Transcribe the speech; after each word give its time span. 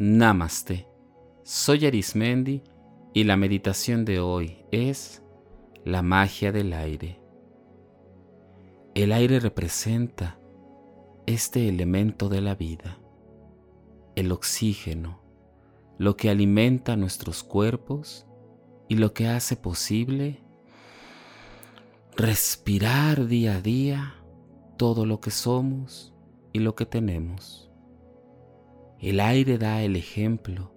Namaste. 0.00 0.86
Soy 1.42 1.84
Arismendi 1.84 2.62
y 3.14 3.24
la 3.24 3.36
meditación 3.36 4.04
de 4.04 4.20
hoy 4.20 4.64
es 4.70 5.24
la 5.84 6.02
magia 6.02 6.52
del 6.52 6.72
aire. 6.72 7.20
El 8.94 9.10
aire 9.10 9.40
representa 9.40 10.38
este 11.26 11.68
elemento 11.68 12.28
de 12.28 12.40
la 12.40 12.54
vida, 12.54 13.00
el 14.14 14.30
oxígeno, 14.30 15.20
lo 15.98 16.16
que 16.16 16.30
alimenta 16.30 16.94
nuestros 16.94 17.42
cuerpos 17.42 18.24
y 18.86 18.94
lo 18.98 19.12
que 19.14 19.26
hace 19.26 19.56
posible 19.56 20.44
respirar 22.16 23.26
día 23.26 23.56
a 23.56 23.60
día 23.60 24.14
todo 24.76 25.04
lo 25.04 25.18
que 25.18 25.32
somos 25.32 26.14
y 26.52 26.60
lo 26.60 26.76
que 26.76 26.86
tenemos. 26.86 27.67
El 29.00 29.20
aire 29.20 29.58
da 29.58 29.82
el 29.82 29.94
ejemplo 29.94 30.72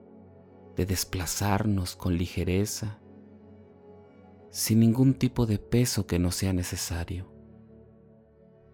de 0.75 0.85
desplazarnos 0.85 1.95
con 1.95 2.17
ligereza, 2.17 2.99
sin 4.51 4.79
ningún 4.79 5.15
tipo 5.15 5.47
de 5.47 5.57
peso 5.57 6.05
que 6.05 6.19
no 6.19 6.31
sea 6.31 6.53
necesario. 6.53 7.31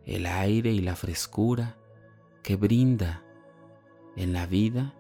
El 0.03 0.25
aire 0.25 0.71
y 0.71 0.81
la 0.81 0.95
frescura 0.95 1.77
que 2.43 2.57
brinda 2.57 3.23
en 4.17 4.33
la 4.33 4.47
vida 4.47 4.93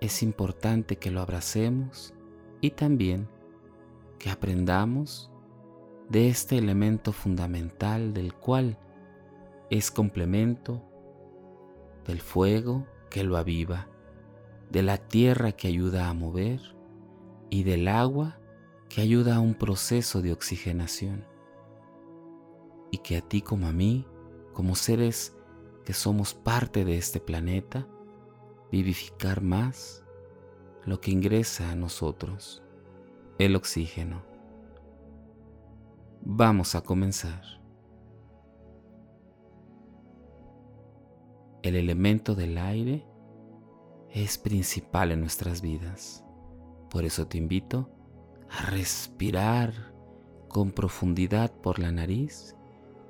es 0.00 0.22
importante 0.24 0.96
que 0.96 1.12
lo 1.12 1.20
abracemos 1.20 2.14
y 2.60 2.70
también 2.70 3.28
que 4.18 4.30
aprendamos 4.30 5.30
de 6.08 6.28
este 6.28 6.58
elemento 6.58 7.12
fundamental 7.12 8.14
del 8.14 8.34
cual 8.34 8.78
es 9.70 9.92
complemento 9.92 10.82
del 12.04 12.20
fuego, 12.20 12.86
que 13.12 13.24
lo 13.24 13.36
aviva, 13.36 13.88
de 14.70 14.82
la 14.82 14.96
tierra 14.96 15.52
que 15.52 15.68
ayuda 15.68 16.08
a 16.08 16.14
mover 16.14 16.60
y 17.50 17.62
del 17.62 17.86
agua 17.86 18.38
que 18.88 19.02
ayuda 19.02 19.36
a 19.36 19.40
un 19.40 19.54
proceso 19.54 20.22
de 20.22 20.32
oxigenación. 20.32 21.26
Y 22.90 22.98
que 22.98 23.18
a 23.18 23.20
ti 23.20 23.42
como 23.42 23.66
a 23.66 23.72
mí, 23.72 24.06
como 24.54 24.74
seres 24.74 25.36
que 25.84 25.92
somos 25.92 26.32
parte 26.32 26.86
de 26.86 26.96
este 26.96 27.20
planeta, 27.20 27.86
vivificar 28.70 29.42
más 29.42 30.02
lo 30.86 31.02
que 31.02 31.10
ingresa 31.10 31.70
a 31.70 31.76
nosotros, 31.76 32.62
el 33.38 33.56
oxígeno. 33.56 34.22
Vamos 36.22 36.74
a 36.74 36.80
comenzar. 36.80 37.61
El 41.62 41.76
elemento 41.76 42.34
del 42.34 42.58
aire 42.58 43.06
es 44.10 44.38
principal 44.38 45.12
en 45.12 45.20
nuestras 45.20 45.62
vidas. 45.62 46.24
Por 46.90 47.04
eso 47.04 47.26
te 47.26 47.38
invito 47.38 47.90
a 48.50 48.66
respirar 48.66 49.94
con 50.48 50.72
profundidad 50.72 51.52
por 51.52 51.78
la 51.78 51.92
nariz 51.92 52.56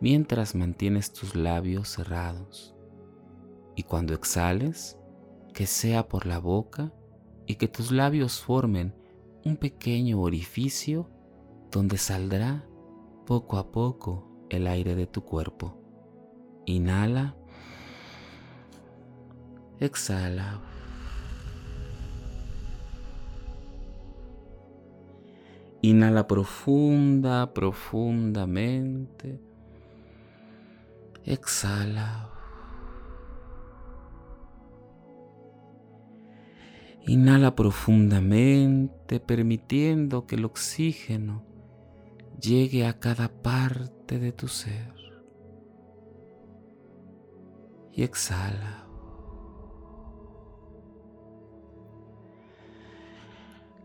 mientras 0.01 0.55
mantienes 0.55 1.13
tus 1.13 1.35
labios 1.35 1.89
cerrados. 1.89 2.77
Y 3.75 3.85
cuando 3.85 4.15
exhales, 4.15 4.99
que 5.55 5.67
sea 5.67 6.09
por 6.09 6.27
la 6.27 6.39
boca 6.39 6.93
y 7.47 7.57
que 7.57 7.69
tus 7.69 7.91
labios 7.91 8.41
formen 8.41 8.95
un 9.45 9.57
pequeño 9.57 10.21
orificio 10.21 11.11
donde 11.71 11.99
saldrá 11.99 12.67
poco 13.27 13.57
a 13.57 13.73
poco 13.73 14.47
el 14.51 14.67
aire 14.67 14.95
de 14.95 15.07
tu 15.07 15.25
cuerpo. 15.25 15.79
Inhala 16.67 17.37
Exhala. 19.83 20.61
Inhala 25.83 26.29
profunda, 26.29 27.53
profundamente. 27.53 29.41
Exhala. 31.25 32.31
Inhala 37.05 37.57
profundamente, 37.57 39.19
permitiendo 39.19 40.29
que 40.29 40.37
el 40.37 40.45
oxígeno 40.45 41.43
llegue 42.41 42.87
a 42.87 43.01
cada 43.01 43.27
parte 43.27 44.21
de 44.21 44.31
tu 44.31 44.47
ser. 44.47 44.95
Y 47.93 48.05
exhala. 48.05 48.82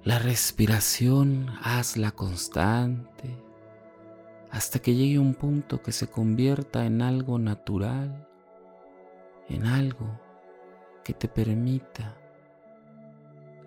La 0.07 0.19
respiración 0.19 1.49
hazla 1.61 2.11
constante 2.13 3.35
hasta 4.49 4.79
que 4.79 4.95
llegue 4.95 5.19
un 5.19 5.33
punto 5.33 5.81
que 5.81 5.91
se 5.91 6.07
convierta 6.07 6.85
en 6.85 7.01
algo 7.01 7.37
natural, 7.39 8.25
en 9.49 9.65
algo 9.65 10.17
que 11.03 11.11
te 11.11 11.27
permita 11.27 12.15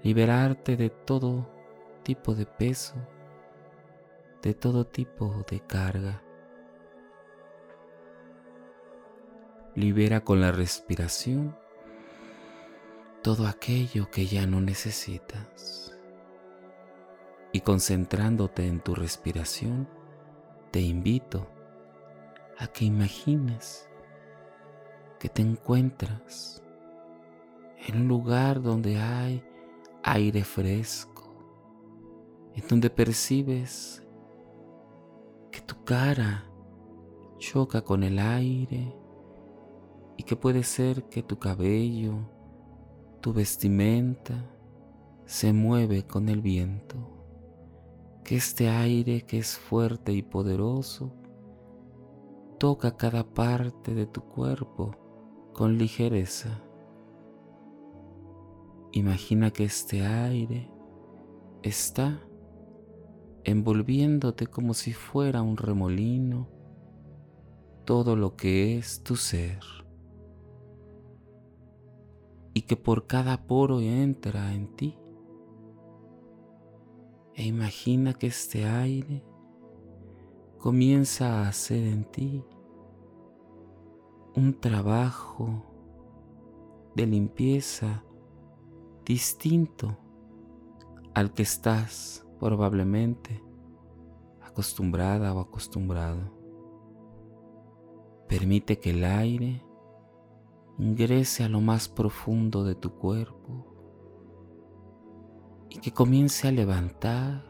liberarte 0.03 0.79
de 0.79 0.89
todo 0.89 1.47
tipo 2.05 2.35
de 2.35 2.47
peso, 2.47 2.95
de 4.41 4.55
todo 4.55 4.87
tipo 4.87 5.45
de 5.51 5.61
carga. 5.61 6.23
Libera 9.75 10.25
con 10.25 10.41
la 10.41 10.53
respiración 10.53 11.55
todo 13.23 13.47
aquello 13.47 14.11
que 14.11 14.25
ya 14.25 14.47
no 14.47 14.63
necesitas 14.63 16.00
y 17.53 17.61
concentrándote 17.61 18.67
en 18.67 18.81
tu 18.81 18.95
respiración, 18.95 19.89
te 20.71 20.81
invito 20.81 21.49
a 22.59 22.69
que 22.69 22.85
imagines 22.85 23.89
que 25.19 25.29
te 25.29 25.43
encuentras 25.43 26.63
en 27.87 28.03
un 28.03 28.09
lugar 28.09 28.63
donde 28.63 28.99
hay 28.99 29.43
aire 30.03 30.45
fresco, 30.45 31.35
en 32.55 32.67
donde 32.69 32.91
percibes 32.91 34.03
que 35.51 35.61
tu 35.61 35.83
cara 35.85 36.47
choca 37.39 37.83
con 37.83 38.03
el 38.05 38.19
aire 38.19 38.95
y 40.17 40.23
que 40.23 40.37
puede 40.37 40.63
ser 40.63 41.05
que 41.09 41.23
tu 41.23 41.39
cabello, 41.39 42.29
tu 43.21 43.33
vestimenta 43.33 44.45
se 45.25 45.53
mueve 45.53 46.07
con 46.07 46.29
el 46.29 46.43
viento 46.43 47.20
que 48.25 48.37
este 48.37 48.69
aire 48.69 49.23
que 49.23 49.39
es 49.39 49.57
fuerte 49.57 50.13
y 50.13 50.23
poderoso 50.23 51.13
toca 52.59 52.97
cada 52.97 53.25
parte 53.25 53.95
de 53.95 54.07
tu 54.07 54.23
cuerpo 54.23 54.95
con 55.53 55.79
ligereza. 55.79 56.63
Imagina 58.93 59.51
que 59.51 59.65
este 59.65 60.05
aire 60.05 60.71
está 61.63 62.21
envolviéndote 63.45 64.47
como 64.47 64.75
si 64.75 64.93
fuera 64.93 65.43
un 65.43 65.57
remolino 65.57 66.49
todo 67.85 68.17
lo 68.17 68.37
que 68.37 68.77
es 68.77 69.03
tu 69.03 69.17
ser 69.17 69.61
y 72.53 72.63
que 72.63 72.77
por 72.77 73.07
cada 73.07 73.47
poro 73.47 73.81
entra 73.81 74.55
en 74.55 74.77
ti 74.77 75.00
e 77.41 77.47
imagina 77.47 78.13
que 78.13 78.27
este 78.27 78.67
aire 78.67 79.25
comienza 80.59 81.39
a 81.39 81.49
hacer 81.49 81.87
en 81.87 82.05
ti 82.05 82.45
un 84.37 84.61
trabajo 84.61 85.65
de 86.95 87.07
limpieza 87.07 88.05
distinto 89.07 89.97
al 91.15 91.33
que 91.33 91.43
estás 91.43 92.29
probablemente 92.39 93.43
acostumbrada 94.43 95.33
o 95.33 95.41
acostumbrado. 95.41 96.31
Permite 98.29 98.79
que 98.79 98.91
el 98.91 99.03
aire 99.03 99.65
ingrese 100.77 101.45
a 101.45 101.49
lo 101.49 101.63
más 101.63 101.89
profundo 101.89 102.65
de 102.65 102.75
tu 102.75 102.97
cuerpo 102.97 103.70
y 105.71 105.79
que 105.79 105.93
comience 105.93 106.49
a 106.49 106.53
levantar 106.53 107.45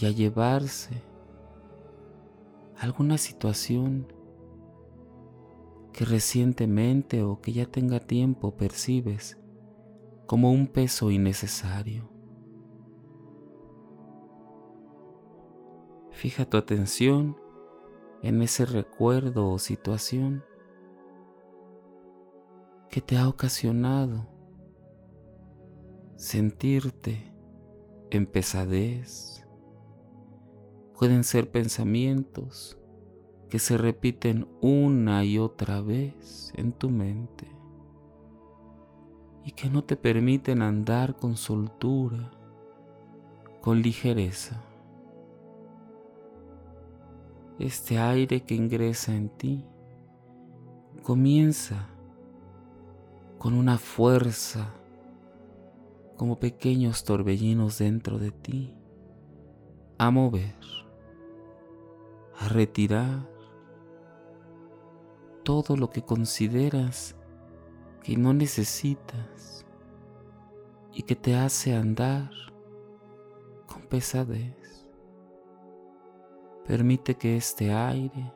y 0.00 0.06
a 0.06 0.10
llevarse 0.10 1.02
alguna 2.78 3.18
situación 3.18 4.06
que 5.92 6.04
recientemente 6.04 7.22
o 7.22 7.40
que 7.40 7.52
ya 7.52 7.66
tenga 7.66 8.00
tiempo 8.00 8.56
percibes 8.56 9.38
como 10.26 10.50
un 10.50 10.66
peso 10.68 11.10
innecesario. 11.10 12.08
Fija 16.10 16.44
tu 16.44 16.56
atención 16.56 17.36
en 18.22 18.40
ese 18.42 18.64
recuerdo 18.64 19.50
o 19.50 19.58
situación 19.58 20.44
que 22.88 23.00
te 23.00 23.18
ha 23.18 23.28
ocasionado 23.28 24.31
sentirte 26.22 27.34
en 28.12 28.26
pesadez. 28.26 29.44
Pueden 30.96 31.24
ser 31.24 31.50
pensamientos 31.50 32.78
que 33.50 33.58
se 33.58 33.76
repiten 33.76 34.46
una 34.60 35.24
y 35.24 35.38
otra 35.38 35.80
vez 35.80 36.52
en 36.56 36.74
tu 36.74 36.90
mente 36.90 37.48
y 39.44 39.50
que 39.50 39.68
no 39.68 39.82
te 39.82 39.96
permiten 39.96 40.62
andar 40.62 41.16
con 41.16 41.36
soltura, 41.36 42.30
con 43.60 43.82
ligereza. 43.82 44.62
Este 47.58 47.98
aire 47.98 48.44
que 48.44 48.54
ingresa 48.54 49.12
en 49.12 49.28
ti 49.28 49.66
comienza 51.02 51.88
con 53.38 53.54
una 53.54 53.76
fuerza 53.76 54.72
como 56.22 56.38
pequeños 56.38 57.02
torbellinos 57.02 57.78
dentro 57.78 58.16
de 58.16 58.30
ti 58.30 58.72
a 59.98 60.12
mover, 60.12 60.54
a 62.38 62.46
retirar 62.46 63.28
todo 65.42 65.76
lo 65.76 65.90
que 65.90 66.02
consideras 66.02 67.16
que 68.04 68.16
no 68.16 68.32
necesitas 68.34 69.66
y 70.92 71.02
que 71.02 71.16
te 71.16 71.34
hace 71.34 71.74
andar 71.74 72.30
con 73.66 73.82
pesadez. 73.82 74.86
Permite 76.64 77.16
que 77.16 77.36
este 77.36 77.74
aire 77.74 78.32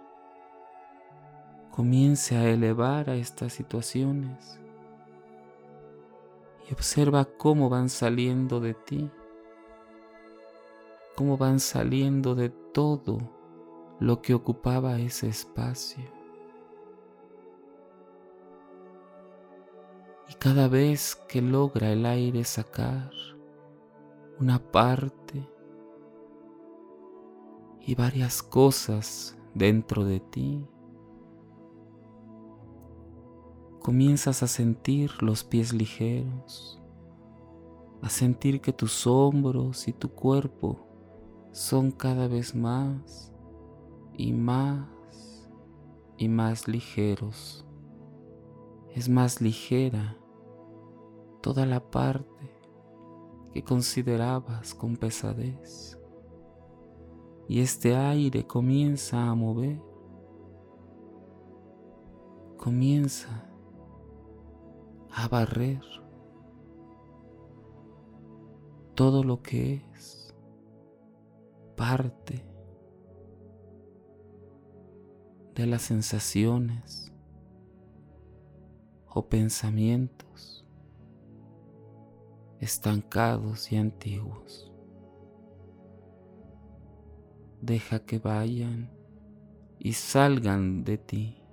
comience 1.71 2.37
a 2.37 2.49
elevar 2.49 3.11
a 3.11 3.15
estas 3.15 3.53
situaciones 3.53 4.59
y 6.69 6.73
observa 6.73 7.25
cómo 7.25 7.69
van 7.69 7.89
saliendo 7.89 8.61
de 8.61 8.75
ti, 8.75 9.11
cómo 11.15 11.37
van 11.37 11.61
saliendo 11.61 12.35
de 12.35 12.51
todo 12.51 13.19
lo 14.01 14.21
que 14.21 14.35
ocupaba 14.35 14.99
ese 14.99 15.29
espacio. 15.29 16.05
Y 20.29 20.35
cada 20.35 20.67
vez 20.69 21.15
que 21.29 21.41
logra 21.41 21.93
el 21.93 22.05
aire 22.05 22.43
sacar 22.45 23.11
una 24.41 24.59
parte 24.59 25.49
y 27.81 27.95
varias 27.95 28.43
cosas 28.43 29.39
dentro 29.55 30.05
de 30.05 30.19
ti, 30.19 30.67
comienzas 33.87 34.43
a 34.43 34.49
sentir 34.49 35.23
los 35.23 35.45
pies 35.45 35.73
ligeros, 35.73 36.83
a 38.03 38.09
sentir 38.09 38.61
que 38.61 38.73
tus 38.73 39.07
hombros 39.07 39.87
y 39.87 39.93
tu 39.93 40.09
cuerpo 40.09 40.89
son 41.53 41.93
cada 41.93 42.27
vez 42.27 42.53
más 42.53 43.33
y 44.13 44.33
más 44.33 45.49
y 46.17 46.27
más 46.27 46.67
ligeros. 46.67 47.65
Es 48.93 49.09
más 49.09 49.41
ligera 49.41 50.17
toda 51.41 51.65
la 51.65 51.79
parte 51.79 52.51
que 53.53 53.63
considerabas 53.63 54.75
con 54.75 54.97
pesadez. 54.97 55.97
Y 57.49 57.61
este 57.61 57.95
aire 57.95 58.49
comienza 58.49 59.29
a 59.29 59.35
mover, 59.37 59.81
comienza 62.57 63.49
a 65.19 65.29
barrer 65.29 65.81
todo 68.95 69.25
lo 69.25 69.41
que 69.41 69.83
es 69.95 70.35
parte 71.75 72.45
de 75.55 75.67
las 75.67 75.83
sensaciones 75.83 77.15
o 79.09 79.27
pensamientos 79.27 80.67
estancados 82.61 83.73
y 83.73 83.77
antiguos. 83.77 84.71
Deja 87.63 88.01
que 88.01 88.19
vayan 88.19 88.91
y 89.79 89.95
salgan 89.95 90.85
de 90.85 90.99
ti. 90.99 91.46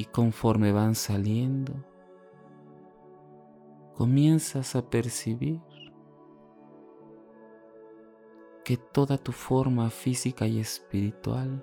Y 0.00 0.06
conforme 0.06 0.72
van 0.72 0.94
saliendo, 0.94 1.74
comienzas 3.94 4.74
a 4.74 4.88
percibir 4.88 5.60
que 8.64 8.78
toda 8.78 9.18
tu 9.18 9.32
forma 9.32 9.90
física 9.90 10.46
y 10.46 10.58
espiritual 10.58 11.62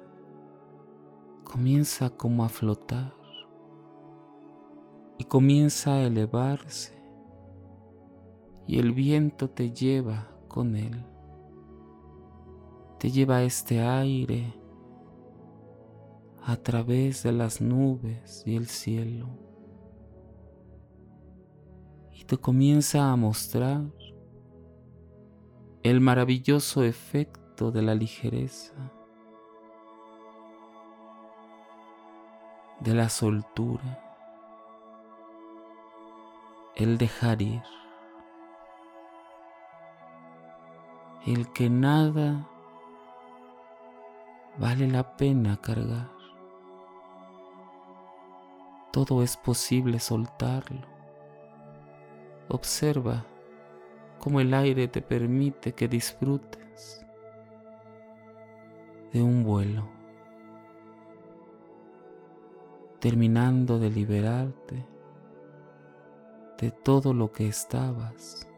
comienza 1.45 2.11
como 2.11 2.43
a 2.43 2.49
flotar 2.49 3.11
y 5.17 5.23
comienza 5.23 5.95
a 5.95 6.03
elevarse 6.03 6.95
y 8.67 8.77
el 8.77 8.91
viento 8.91 9.49
te 9.49 9.71
lleva 9.71 10.27
con 10.47 10.75
él. 10.75 11.03
Te 12.99 13.09
lleva 13.09 13.41
este 13.41 13.81
aire 13.81 14.56
a 16.47 16.55
través 16.55 17.23
de 17.23 17.33
las 17.33 17.59
nubes 17.59 18.44
y 18.45 18.55
el 18.55 18.67
cielo. 18.67 19.27
Y 22.13 22.23
te 22.23 22.38
comienza 22.38 23.11
a 23.11 23.17
mostrar 23.17 23.81
el 25.83 25.99
maravilloso 25.99 26.83
efecto 26.83 27.69
de 27.69 27.81
la 27.81 27.95
ligereza, 27.95 28.73
de 32.79 32.94
la 32.94 33.09
soltura, 33.09 34.01
el 36.77 36.97
dejar 36.97 37.41
ir, 37.41 37.63
el 41.25 41.51
que 41.51 41.69
nada 41.69 42.47
vale 44.57 44.87
la 44.87 45.18
pena 45.18 45.57
cargar 45.57 46.17
todo 49.06 49.21
es 49.21 49.37
posible 49.37 49.99
soltarlo. 49.99 50.87
Observa 52.47 53.27
cómo 54.18 54.39
el 54.39 54.51
aire 54.56 54.87
te 54.87 55.04
permite 55.04 55.73
que 55.73 55.87
disfrutes 55.87 57.06
de 59.13 59.21
un 59.21 59.44
vuelo, 59.44 59.87
terminando 62.99 63.77
de 63.77 63.92
liberarte 63.92 64.83
de 66.57 66.71
todo 66.71 67.13
lo 67.13 67.31
que 67.31 67.47
estabas 67.47 68.49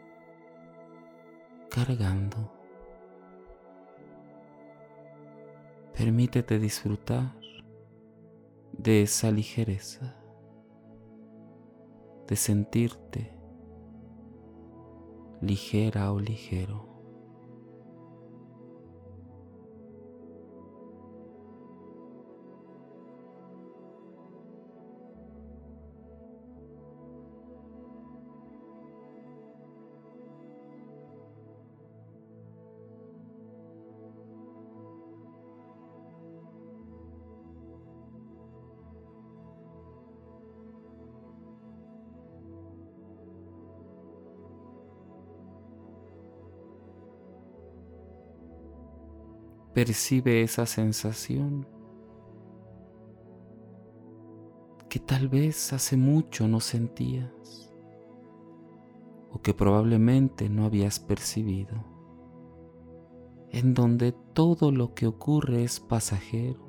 cargando. 1.69 2.49
Permítete 5.93 6.59
disfrutar 6.59 7.35
de 8.71 9.01
esa 9.01 9.31
ligereza 9.31 10.15
de 12.29 12.35
sentirte 12.35 13.31
ligera 15.41 16.11
o 16.11 16.19
ligero. 16.19 16.88
Percibe 49.85 50.41
esa 50.41 50.65
sensación 50.65 51.65
que 54.89 54.99
tal 54.99 55.29
vez 55.29 55.71
hace 55.71 55.95
mucho 55.95 56.49
no 56.49 56.59
sentías 56.59 57.73
o 59.31 59.41
que 59.41 59.53
probablemente 59.53 60.49
no 60.49 60.65
habías 60.65 60.99
percibido, 60.99 61.85
en 63.51 63.73
donde 63.73 64.11
todo 64.11 64.73
lo 64.73 64.93
que 64.95 65.07
ocurre 65.07 65.63
es 65.63 65.79
pasajero, 65.79 66.59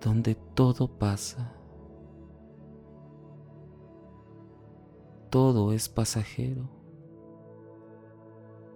donde 0.00 0.36
todo 0.36 0.98
pasa, 0.98 1.52
todo 5.30 5.72
es 5.72 5.88
pasajero 5.88 6.68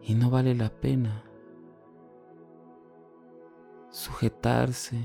y 0.02 0.16
no 0.16 0.28
vale 0.28 0.56
la 0.56 0.70
pena 0.70 1.28
sujetarse 3.92 4.98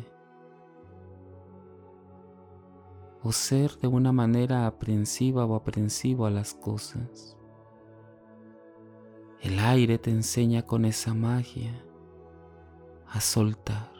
o 3.22 3.34
ser 3.34 3.77
de 3.79 3.88
una 3.88 4.13
manera 4.13 4.65
aprensiva 4.65 5.46
o 5.46 5.56
aprensivo 5.56 6.25
a 6.25 6.32
las 6.32 6.53
cosas. 6.53 7.38
El 9.41 9.60
aire 9.60 9.98
te 9.98 10.10
enseña 10.10 10.62
con 10.62 10.86
esa 10.86 11.13
magia 11.13 11.84
a 13.08 13.20
soltar, 13.20 13.91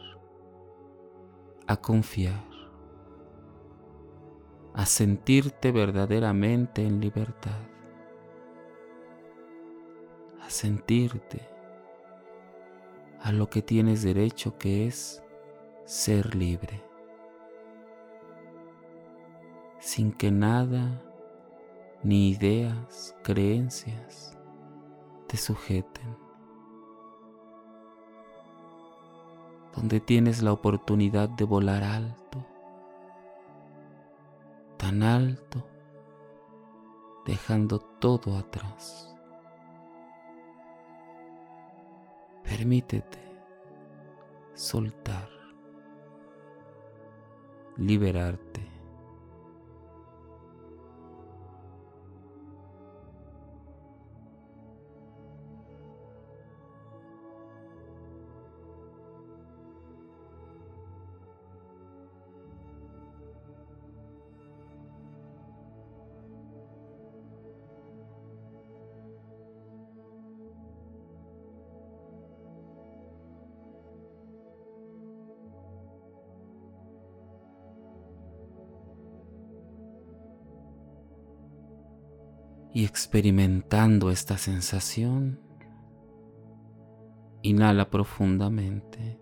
a 1.66 1.76
confiar, 1.76 2.48
a 4.72 4.86
sentirte 4.86 5.70
verdaderamente 5.70 6.86
en 6.86 7.00
libertad, 7.00 7.60
a 10.40 10.48
sentirte 10.48 11.57
a 13.20 13.32
lo 13.32 13.50
que 13.50 13.62
tienes 13.62 14.02
derecho 14.02 14.58
que 14.58 14.86
es 14.86 15.22
ser 15.84 16.34
libre, 16.34 16.82
sin 19.80 20.12
que 20.12 20.30
nada, 20.30 21.02
ni 22.02 22.30
ideas, 22.30 23.16
creencias 23.22 24.36
te 25.26 25.36
sujeten, 25.36 26.16
donde 29.74 30.00
tienes 30.00 30.42
la 30.42 30.52
oportunidad 30.52 31.28
de 31.28 31.44
volar 31.44 31.82
alto, 31.82 32.44
tan 34.76 35.02
alto, 35.02 35.66
dejando 37.26 37.78
todo 37.78 38.36
atrás. 38.36 39.07
Permítete 42.48 43.18
soltar, 44.54 45.28
liberarte. 47.76 48.67
Y 82.78 82.84
experimentando 82.84 84.08
esta 84.08 84.38
sensación, 84.38 85.40
inhala 87.42 87.90
profundamente 87.90 89.18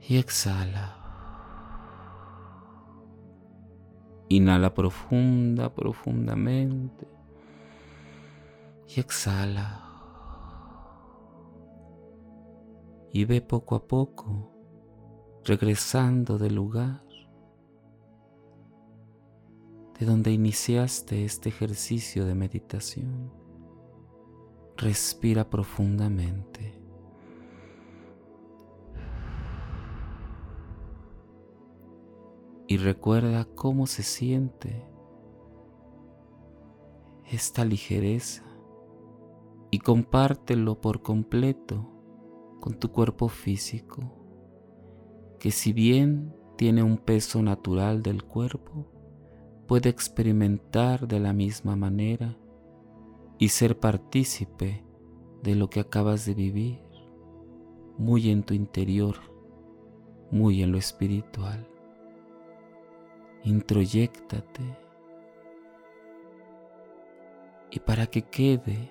y 0.00 0.16
exhala. 0.16 0.96
Inhala 4.30 4.72
profunda, 4.72 5.74
profundamente 5.74 7.06
y 8.86 9.00
exhala. 9.00 9.84
Y 13.12 13.26
ve 13.26 13.42
poco 13.42 13.74
a 13.74 13.86
poco 13.86 14.54
regresando 15.44 16.38
del 16.38 16.54
lugar 16.54 17.07
de 19.98 20.06
donde 20.06 20.30
iniciaste 20.30 21.24
este 21.24 21.48
ejercicio 21.48 22.24
de 22.24 22.34
meditación. 22.34 23.32
Respira 24.76 25.50
profundamente. 25.50 26.74
Y 32.68 32.76
recuerda 32.76 33.46
cómo 33.56 33.86
se 33.86 34.02
siente 34.02 34.84
esta 37.30 37.64
ligereza 37.64 38.44
y 39.70 39.80
compártelo 39.80 40.80
por 40.80 41.02
completo 41.02 41.90
con 42.60 42.78
tu 42.78 42.92
cuerpo 42.92 43.28
físico, 43.28 44.02
que 45.40 45.50
si 45.50 45.72
bien 45.72 46.34
tiene 46.56 46.82
un 46.82 46.98
peso 46.98 47.42
natural 47.42 48.02
del 48.02 48.22
cuerpo, 48.22 48.97
puede 49.68 49.90
experimentar 49.90 51.06
de 51.06 51.20
la 51.20 51.34
misma 51.34 51.76
manera 51.76 52.34
y 53.36 53.50
ser 53.50 53.78
partícipe 53.78 54.82
de 55.42 55.54
lo 55.54 55.68
que 55.68 55.80
acabas 55.80 56.24
de 56.24 56.32
vivir, 56.32 56.80
muy 57.98 58.30
en 58.30 58.42
tu 58.42 58.54
interior, 58.54 59.16
muy 60.30 60.62
en 60.62 60.72
lo 60.72 60.78
espiritual. 60.78 61.68
Introyéctate 63.44 64.62
y 67.70 67.78
para 67.80 68.06
que 68.06 68.22
quede 68.22 68.90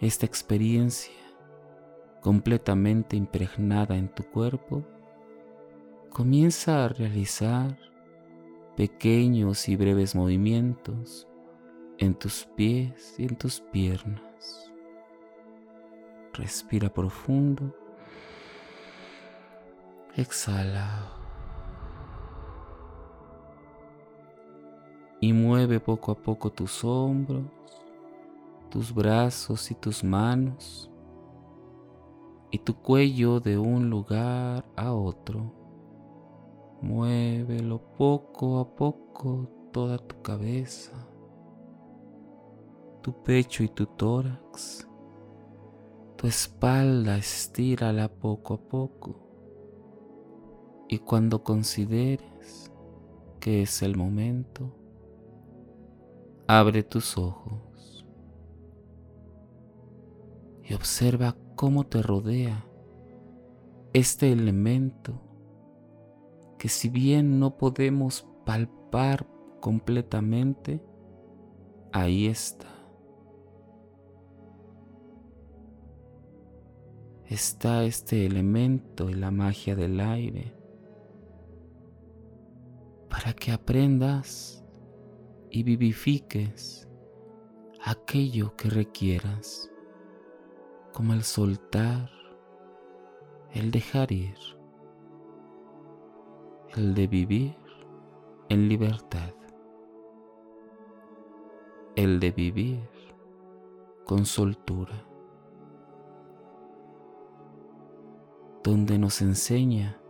esta 0.00 0.26
experiencia 0.26 1.14
completamente 2.20 3.16
impregnada 3.16 3.96
en 3.96 4.08
tu 4.08 4.24
cuerpo, 4.24 4.84
comienza 6.10 6.84
a 6.84 6.88
realizar 6.88 7.78
pequeños 8.80 9.68
y 9.68 9.76
breves 9.76 10.14
movimientos 10.14 11.28
en 11.98 12.14
tus 12.14 12.48
pies 12.56 13.14
y 13.18 13.24
en 13.24 13.36
tus 13.36 13.60
piernas. 13.60 14.72
Respira 16.32 16.88
profundo. 16.88 17.76
Exhala. 20.16 21.12
Y 25.20 25.34
mueve 25.34 25.78
poco 25.78 26.12
a 26.12 26.14
poco 26.14 26.50
tus 26.50 26.82
hombros, 26.82 27.44
tus 28.70 28.94
brazos 28.94 29.70
y 29.70 29.74
tus 29.74 30.02
manos 30.02 30.90
y 32.50 32.56
tu 32.56 32.74
cuello 32.76 33.40
de 33.40 33.58
un 33.58 33.90
lugar 33.90 34.64
a 34.74 34.94
otro. 34.94 35.59
Muévelo 36.82 37.78
poco 37.98 38.58
a 38.58 38.74
poco 38.74 39.48
toda 39.70 39.98
tu 39.98 40.22
cabeza, 40.22 40.92
tu 43.02 43.22
pecho 43.22 43.62
y 43.62 43.68
tu 43.68 43.86
tórax. 43.86 44.86
Tu 46.16 46.26
espalda 46.26 47.16
estírala 47.16 48.08
poco 48.08 48.54
a 48.54 48.58
poco. 48.58 49.16
Y 50.88 50.98
cuando 50.98 51.44
consideres 51.44 52.72
que 53.40 53.62
es 53.62 53.82
el 53.82 53.96
momento, 53.96 54.74
abre 56.46 56.82
tus 56.82 57.16
ojos 57.16 58.06
y 60.64 60.74
observa 60.74 61.36
cómo 61.56 61.86
te 61.86 62.02
rodea 62.02 62.64
este 63.92 64.32
elemento 64.32 65.29
que 66.60 66.68
si 66.68 66.90
bien 66.90 67.40
no 67.40 67.56
podemos 67.56 68.28
palpar 68.44 69.26
completamente, 69.60 70.78
ahí 71.90 72.26
está. 72.26 72.68
Está 77.24 77.84
este 77.84 78.26
elemento 78.26 79.08
y 79.08 79.14
la 79.14 79.30
magia 79.30 79.74
del 79.74 80.00
aire 80.00 80.54
para 83.08 83.32
que 83.32 83.52
aprendas 83.52 84.62
y 85.48 85.62
vivifiques 85.62 86.86
aquello 87.82 88.54
que 88.56 88.68
requieras, 88.68 89.70
como 90.92 91.14
el 91.14 91.22
soltar, 91.22 92.10
el 93.54 93.70
dejar 93.70 94.12
ir 94.12 94.59
el 96.76 96.94
de 96.94 97.06
vivir 97.08 97.56
en 98.48 98.68
libertad, 98.68 99.34
el 101.96 102.20
de 102.20 102.30
vivir 102.30 102.88
con 104.04 104.24
soltura, 104.24 105.04
donde 108.62 108.98
nos 108.98 109.20
enseña 109.20 110.00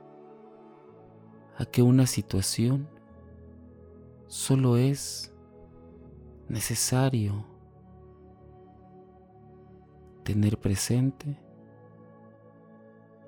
a 1.56 1.64
que 1.64 1.82
una 1.82 2.06
situación 2.06 2.88
solo 4.26 4.76
es 4.76 5.34
necesario 6.48 7.46
tener 10.24 10.58
presente 10.58 11.38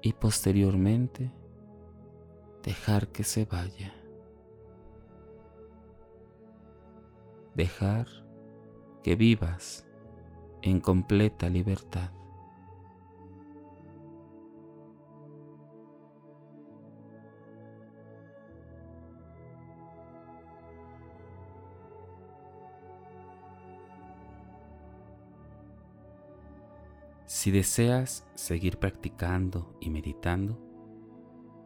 y 0.02 0.12
posteriormente 0.12 1.32
dejar 2.62 3.08
que 3.08 3.24
se 3.24 3.44
vaya. 3.44 3.92
Dejar 7.54 8.06
que 9.02 9.16
vivas 9.16 9.86
en 10.62 10.80
completa 10.80 11.48
libertad. 11.48 12.12
Si 27.26 27.50
deseas 27.50 28.24
seguir 28.34 28.78
practicando 28.78 29.76
y 29.80 29.90
meditando, 29.90 30.60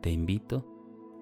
te 0.01 0.11
invito 0.11 0.76